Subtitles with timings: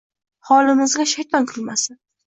[0.51, 2.05] Xolimizga shayton kulmasin